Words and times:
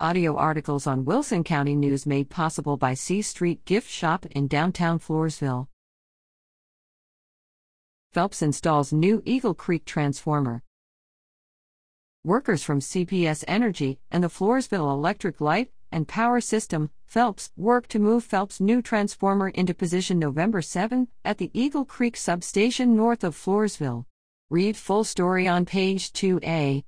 Audio 0.00 0.34
articles 0.34 0.88
on 0.88 1.04
Wilson 1.04 1.44
County 1.44 1.76
News 1.76 2.04
made 2.04 2.28
possible 2.28 2.76
by 2.76 2.94
C 2.94 3.22
Street 3.22 3.64
Gift 3.64 3.88
Shop 3.88 4.26
in 4.26 4.48
downtown 4.48 4.98
Floresville. 4.98 5.68
FELPS 8.12 8.42
installs 8.42 8.92
new 8.92 9.22
Eagle 9.24 9.54
Creek 9.54 9.84
transformer. 9.84 10.64
Workers 12.24 12.64
from 12.64 12.80
CPS 12.80 13.44
Energy 13.46 14.00
and 14.10 14.24
the 14.24 14.28
Floresville 14.28 14.92
Electric 14.92 15.40
Light 15.40 15.70
and 15.92 16.08
Power 16.08 16.40
System, 16.40 16.90
FELPS, 17.06 17.52
worked 17.56 17.90
to 17.90 18.00
move 18.00 18.24
FELPS' 18.24 18.60
new 18.60 18.82
transformer 18.82 19.50
into 19.50 19.74
position 19.74 20.18
November 20.18 20.60
7 20.60 21.06
at 21.24 21.38
the 21.38 21.52
Eagle 21.54 21.84
Creek 21.84 22.16
substation 22.16 22.96
north 22.96 23.22
of 23.22 23.36
Floresville. 23.36 24.06
Read 24.50 24.76
full 24.76 25.04
story 25.04 25.46
on 25.46 25.64
page 25.64 26.12
2A. 26.12 26.82